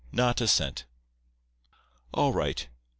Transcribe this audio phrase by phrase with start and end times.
[0.11, 0.85] Not a cent.
[2.11, 2.67] All right.